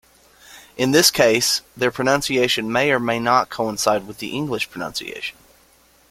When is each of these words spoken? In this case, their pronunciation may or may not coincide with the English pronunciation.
In 0.77 0.93
this 0.93 1.11
case, 1.11 1.61
their 1.77 1.91
pronunciation 1.91 2.71
may 2.71 2.89
or 2.91 2.99
may 2.99 3.19
not 3.19 3.51
coincide 3.51 4.07
with 4.07 4.17
the 4.17 4.29
English 4.35 4.71
pronunciation. 4.71 5.37